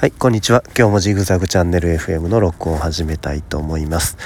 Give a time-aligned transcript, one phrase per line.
[0.00, 0.62] はい、こんにちは。
[0.74, 4.16] 今日もジグザグチャンネル FM の録音を始めたいと思います。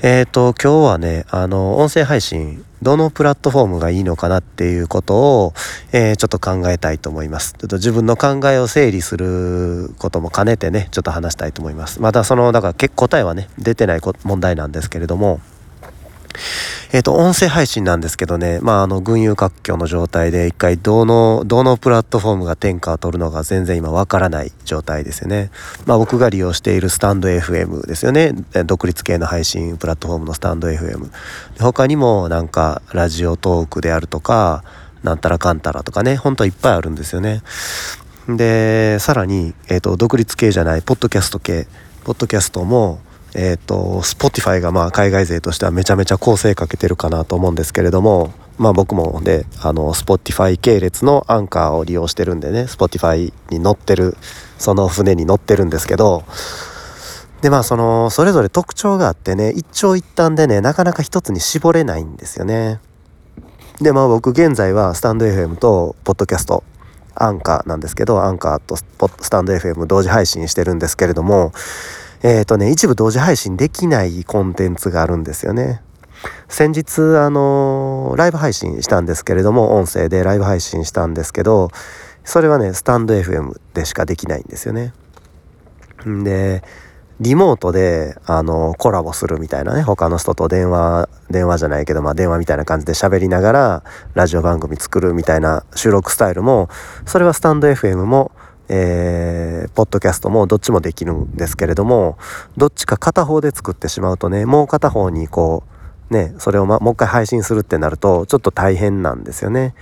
[0.00, 5.16] えっ、ー、と、今日はね、あの、音声配信、どのプラットフォームがいいのかなっていうこと
[5.46, 5.52] を、
[5.90, 7.54] えー、ちょっと考えたいと思います。
[7.54, 12.00] ちょっと自分の考えを整理することも兼ねてね、ちょっと話したいと思います。
[12.00, 15.40] まだその、だから結構答えはね、出てない問題なんですけれども、
[16.94, 25.50] えっ、ー、と、音声配信なんですけどね、まあ、あの、群雄割拠の状態で、一回、どの、どのプラットフォームが天下を取るのか全然今わからない状態ですよね。
[25.86, 28.32] まあ、僕が利用しているスタンド FM ですよね。
[28.64, 31.10] 独立系の配信プラットフォームのスタンド FM。
[31.58, 34.62] 他にも、なんか、ラジオトークであるとか、
[35.02, 37.42] なんたらかんたらとかね、ほんといっぱいあるんですよね。
[38.28, 41.66] で、さらに、えっ、ー、と、独立系じゃない、ポッドキャスト系、
[42.04, 43.00] ポッドキャストも、
[43.34, 54.16] えっ、ー、と Spotify がまあ海外勢としてはめちゃめちゃ構成かけてるかなと思うんですけれどもまあ僕もであの Spotify 系列のアンカーを利用してるんでね Spotify に乗ってる
[54.58, 56.24] その船に乗ってるんですけど
[57.42, 62.80] でまあそのそれぞれ特徴があってね一長一短でねなかなか一つに絞れないんですよね。
[63.80, 66.62] でまあ僕現在はスタンド FM とポッドキャスト
[67.16, 68.84] アンカーなんですけどアンカーとス
[69.30, 71.52] タンド FM 同時配信してるんですけれども
[72.22, 75.82] えっ、ー、とね、一部同時配信できないコンテンツがあるんですよね。
[76.48, 81.70] 先日、あのライブ配信したんですけれども、音声でライブ配信したんですけど、
[82.24, 84.92] それはね、スタンド FM でしかできないんですよね。
[86.08, 86.62] んで、
[87.20, 93.82] リモートで、あの、コラボするみたいなね、他の人と電話、電話じゃないけど、まあ電話みたいな感じで喋りながら、
[94.14, 96.68] ラジオ番組作るみたいな収録スタイルも、
[97.06, 98.32] それはスタンド FM も、
[98.68, 102.16] えー、ポッドキャストもどっちもできるんですけれども
[102.56, 105.64] どっちか片方で作ってしまうとねもう片方にこ
[106.10, 109.74] うねそれを、ま、もう一回配信するってなるとちょっと大変なんですよね。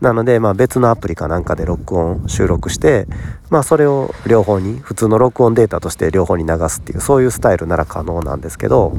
[0.00, 3.06] なので、まあ、別のアプリかなんかで録音収録して、
[3.48, 8.92] まあ、それを両方に普通の録音データとして両方に流すっていうそういうスタイルなら可能なんですけど、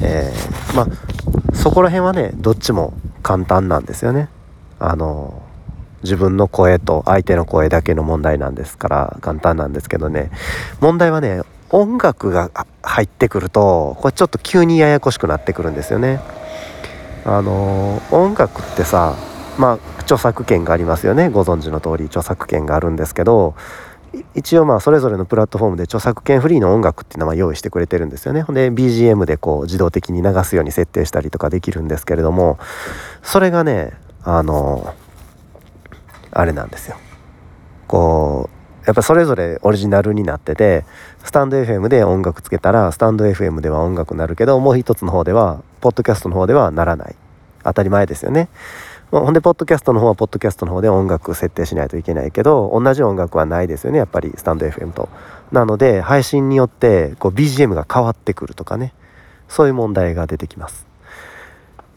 [0.00, 4.28] えー、まあそこら辺はねどっちも簡単なんですよね。
[4.78, 5.42] あの
[6.04, 10.30] 自分の声と相手の声だけの問題なんですから簡単なんですけどね
[10.80, 12.50] 問題はね音楽が
[12.82, 16.20] 入ってくるとこれちょっと急にややこしくなってくるんですよね。
[17.26, 19.16] あの音楽ってさ
[19.58, 23.54] まあ著作権がありますよねご存知の通り著作権があるんですけど
[24.34, 28.42] 一応まあそれぞれのプラットフォームで著作権フリーの音楽っていうのは用意してくれてるんですよね。
[28.42, 32.58] ほんで BGM でこう自動的に流すように設定したりとかできるんですけれども
[33.22, 33.92] それがね
[34.22, 34.94] あの
[36.34, 36.96] あれなんですよ。
[37.86, 40.84] こうやっぱそれぞれオリジナルになってて
[41.24, 47.16] スタンド FM で音楽つけたらスタンド FM では音楽になるけどもう一つの方ではポッドキャストの方ではならない
[47.62, 48.48] 当たり前ですよね。
[49.10, 55.08] ほんでポッドキャストの方はポッドキャストの方で音楽設定しないといけないけど同じ音楽はないですよねやっぱりスタンド FM と。
[55.52, 58.92] なので配信によってこう BGM が変わってくるとかね
[59.48, 60.93] そういう問題が出てきます。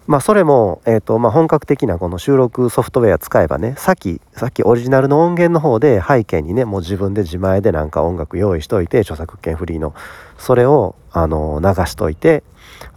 [0.07, 9.93] まあそれも、えーとまあ、本格的なこの収録ソフトウェア使えばねさっきさっきオリジナルの音源の方で背景にねもう自分で自前でなんか音楽用意しといて著作権フリーの
[10.37, 12.43] それをあの流しといて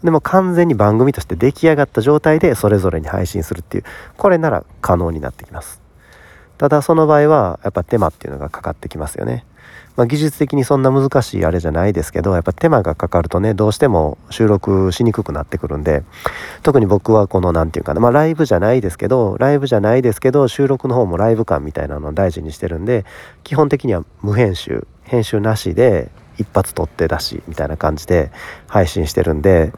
[0.05, 3.85] でも完全に番組として出来上がった状態でそれぞれに配信するっていう
[4.17, 5.81] これなら可能になってきます。
[6.59, 9.47] ただその場合はやっぱ手間っていうのがかかってきますよね。
[9.97, 16.05] まあ、技術的にそんな難しいあれじゃないですけどやっぱ手間がかかるとねどうしても収録しにくくなってくるんで
[16.63, 23.05] 特に僕はこの何て言うかなまあライブじゃないですけどライブじゃないですけど収録の方もライブ感みたいなのを大事にしてるんで
[23.45, 28.31] 基本的には無編集編集なしで一発撮って出しみたいな感じで
[28.69, 29.73] 配信してるんで、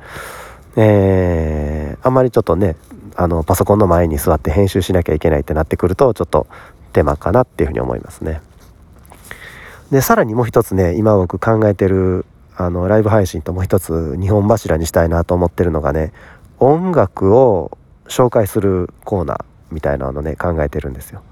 [0.76, 2.76] えー、あんまりちょっとね
[3.16, 6.46] あのパソコンの前に座って編集しなきゃいけないってなってくるとちょっと
[6.92, 8.40] 手間かなっていうふうに思いますね。
[9.92, 12.24] でさらにもう一つね今僕考えてる
[12.56, 16.14] あのライブ配信ともう一つ2本柱にしたいなと思ってるのがね
[16.58, 17.76] 音楽を
[18.06, 21.22] 紹介するコーナーみたいなのね考えてるんですよ。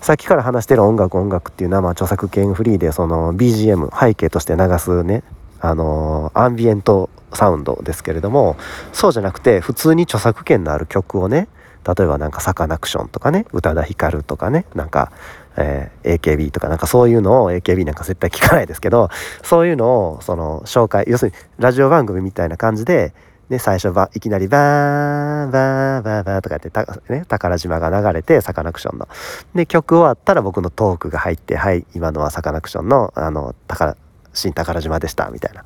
[0.00, 5.22] さっきから話してる音楽音楽っていうのはまあ著作権フリーでその BGM 背景として流すね
[5.60, 8.56] あのアンビエントサウンドですけれども
[8.92, 11.46] そうじゃなくて普通に著作権のある曲をね
[11.86, 15.12] 例えばなんかサカナクションとかね宇多田ヒカルとかねなんか
[15.56, 19.10] えー、AKB とかなんかそういうのを AKB なんか絶対聞かないですけど
[19.42, 23.12] そういうのをその紹介要するにラジオ番組みたいな感じで、
[23.48, 29.08] ね、最初いきなりバーバーバーバーとかやってた、ね、宝島が流れてサカナクションの。
[29.54, 33.96] で曲終わったら僕のトークが入ってはい今のはサカナクションのあの宝
[34.40, 35.64] 新宝島でしたみたいな。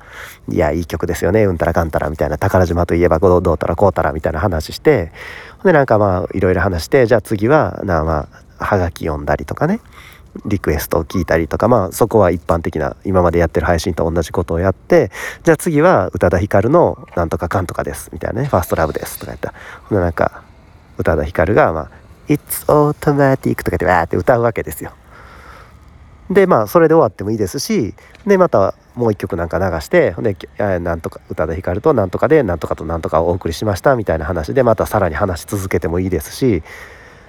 [0.48, 1.44] いや、いい曲ですよね。
[1.44, 2.38] うんたらかんたらみたいな。
[2.38, 5.12] 宝島といえばどうたらこうたらみたいな話して、
[5.64, 9.80] で、なんかまあ、いろいろ話して、じゃあ次は、なまあ、はがき読んだりとかね
[10.46, 15.10] リクエストを聞いたりとかまあそこは一般的な今までやってる配信と同じことをやって
[15.44, 19.54] じゃあ次は宇多田ヒカルの「なんとかかんとかです」みたいなね「ファーストラブです」とか言った
[19.90, 20.42] らなんか
[20.98, 21.90] 宇多田ヒカルがまあ
[22.28, 24.92] 「It's automatic」とか言ってわーって歌うわけですよ。
[26.30, 27.94] でまあそれで終わってもいいですし
[28.26, 36.62] でまたもう一曲なんか流してでなんとか宇多田ヒカルとなんとかでなんとかとなんとかをお送りしましたみたいな話でまたさらに話し続けてもいいですし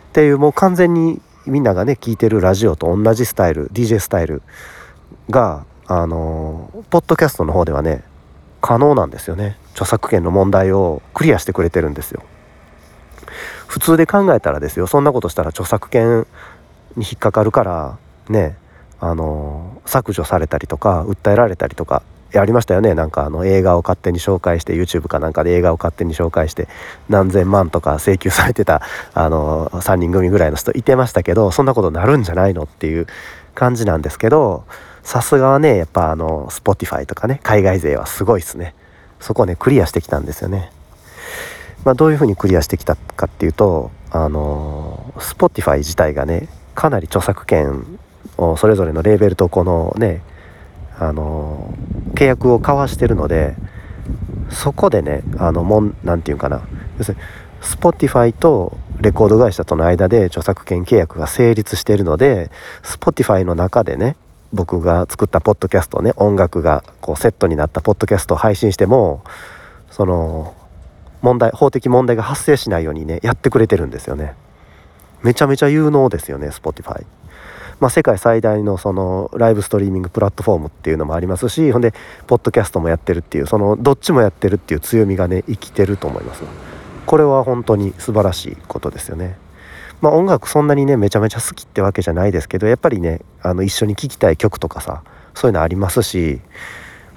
[0.09, 4.41] っていうもう完全にみんながね聴いてるラジオと同じスタイル DJ スタイル
[5.29, 8.03] があのポッドキャストの方ではね
[8.61, 9.57] 可能なんですよね。
[9.73, 12.23] 著作権の問題をクリアしてくれてるんですよ。
[13.67, 14.87] 普通で考えたらですよ。
[14.87, 16.25] そんなことしたら著作権
[16.95, 18.57] に引っかかるからね。
[18.99, 22.03] あの削除されたりとか訴えられたりとか
[22.33, 26.67] ありましたよねなんかあの映画を勝手に紹介して YouTube かなんかで映画を勝手に紹介して
[27.07, 28.81] 何千万とか請求されてた
[29.13, 33.07] あの3人組ぐらいの人いてましたけどそんなことなるんじゃないのっていう
[33.53, 34.65] 感じなんですけど
[35.03, 38.73] さすがはねやっぱあの Spotify とかね海外勢はすごいっすね
[39.19, 40.71] そこをねクリアしてきたんですよね。
[41.83, 47.99] まあ、どういうふうにクリアしてきたかっていうとあの Spotify 自体がねかなり著作権
[48.37, 50.21] それぞれのレーベルとこのね
[50.97, 51.73] あの
[52.13, 53.55] 契約を交わしてるので
[54.49, 56.61] そこでねあのもんなんていうかな。
[56.97, 57.23] 要するに
[57.61, 62.51] Spotify とレコード会社との間で著作権契約が成立しているので
[62.83, 64.15] Spotify の中でね
[64.53, 69.23] 僕が作ったポッドキャストね音楽がこうセットになったポッドキャストを配信しても
[69.89, 70.53] その
[71.21, 74.35] 問題法的問題が発生しないようにねやってくれてるんですよね。
[75.23, 77.03] めちゃめちゃ有能ですよね Spotify
[77.79, 81.93] まあ、世界最大のそのライブストリーミングプラットフォームっていうのもありますしほんで
[82.27, 86.43] ポッドキャストもやってるっていうそのどっちもやってるっていう強みがね生きてると思います。
[87.05, 89.37] これは本当に素晴らしいことですよね。
[90.01, 96.41] まあ音楽そんなにねめちゃめちゃ好きってわけじゃないですけどやっぱりねあの一緒に聴きたい曲とかさそういうのありますし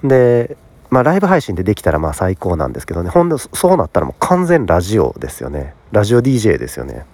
[0.04, 0.56] で
[0.90, 3.10] まあライブ配信でできたらまあ最高なんですけどね。
[3.10, 5.74] ほんでそうなったらもう完全ラジオですよね。
[5.92, 7.04] ラジオ DJ ですよね。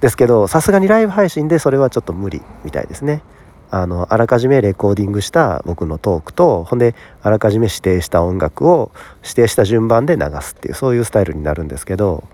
[0.00, 3.22] ですけどさすがにライブ配信でそれはちょっと無理みたいですね。
[3.70, 8.90] あのあらかじめレコーディングした僕のトークとほんであらかじめ指定した音楽を
[9.22, 12.24] 指定した順番で流すっていうそういうスタイルになるんですけど、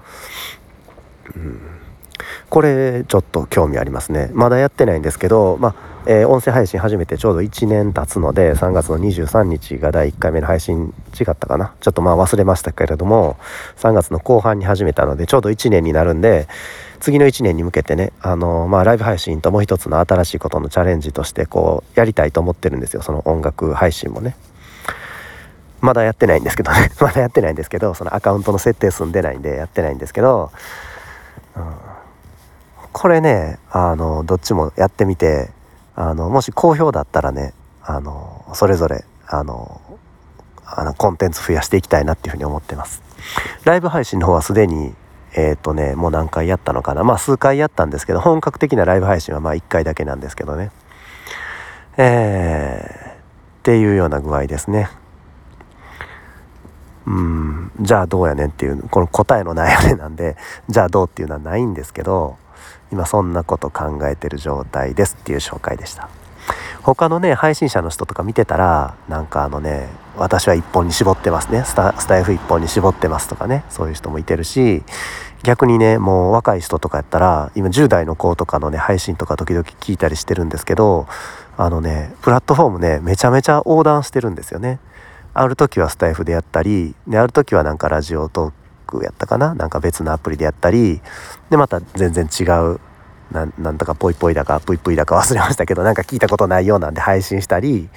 [1.35, 1.61] うん、
[2.51, 5.75] これちょっと興味ありますねまだやってないんですけどまあ、
[6.07, 11.75] えー、音声配信始めてちょうど1年経つので3月の23日が第1回目の配信違ったかな。
[11.81, 13.39] ちょっとまあ忘れましたけれども
[13.79, 16.47] 3月の後半に始めたのでちょうど1年になるんで
[17.01, 23.01] 次の1年に向けてねあの、まあ、ライブ配信ともう一つの新しいことのチャレンジとしてこうやりたいと思ってるんですよ。
[23.01, 24.37] その音楽配信もね。
[25.81, 26.91] まだやってないんですけどね。
[27.01, 30.51] まだやってないんですけどそのアカウントの設定済んでないんでやってないんですけど、
[31.57, 31.65] うん、
[32.93, 35.51] これねあのどっちもやってみて
[35.97, 39.81] あのもし好評だったらねあのそれぞれあの
[40.65, 43.03] あのコンテンツ増やしていきたいなっていうふうに思ってます。
[43.65, 44.95] ライブ配信の方はすでに
[45.35, 47.05] えっ、ー、とねもう何回やったのかな。
[47.05, 50.71] まあ数回やったんですけど本格的なライブ配信はまあ1回だけなんですけどね。
[51.97, 53.15] えー、っ
[53.63, 54.89] ていうような具合ですね。
[57.07, 60.37] うんじゃあどうやねんっていうこの答えのないあれなんで
[60.69, 62.39] じゃあどうっていうのはないんですけど
[62.95, 66.09] 今そんなこと考えてる状態ですっていう紹介でした。
[66.83, 71.65] 他のね配信者の人とか見てたらなんかあのね私は一本に絞ってますね。
[71.65, 74.85] スタスタイフ一本に絞ってますとかねそういう人もいてるし
[75.43, 81.09] 逆にねもう若い人とかやったら今10代の子とかのね配信とか時々聞いたりしてるんですけど
[81.57, 84.79] あのねプラットフォームねめちゃめちゃ横断してるんですよね。
[85.33, 88.53] ある時はスタイフでやったりである時はなんかラジオトー
[88.87, 89.55] クやったかな？
[89.55, 91.01] なんか別のアプリでやったり
[91.51, 92.79] でまた全然違う
[93.33, 97.89] なんとかぽいぽいだかぷいぷいだか忘れましたけどなんか聞いたことないようなんで配信したり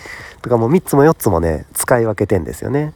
[0.42, 2.94] とかもう3つも4つもね使い分けてんですよね。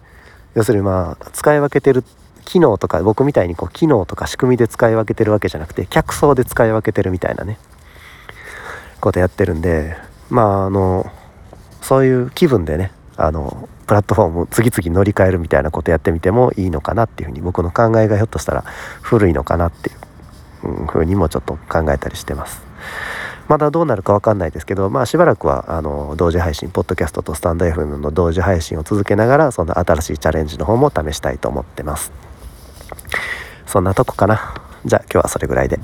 [0.55, 2.03] 要するにまあ使い分けてる
[2.45, 7.57] 機能とか僕みたいにこう機能とか仕組みで使い分けてるわけじゃなくて客層で使い分けてるみたいなね
[8.99, 9.95] ことやってるんで
[10.29, 11.09] まああの
[11.81, 18.63] そういう気分でねあのプラットフォーム次々乗り換えるみたいなことやってみてもいいのかなっていうふうに僕の考えがひょっとしたら
[19.01, 19.97] 古いのかなっていう
[20.87, 22.63] ふうにもちょっと考えたりしてます。
[23.47, 32.13] まだどうなるか分かんないですけど、まあ、しばらくはあの同時配信ポッドキャストとスタンド FM の同時配信を続けながらその新しいチャレンジの方も試したいと思ってます。
[33.65, 34.53] そんなとこかな。
[34.85, 35.79] じゃあ今日はそれぐらいで。